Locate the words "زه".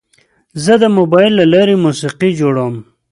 0.63-0.73